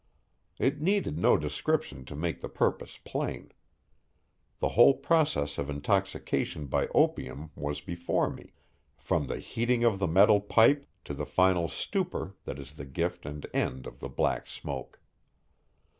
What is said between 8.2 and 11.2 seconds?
me, from the heating of the metal pipe to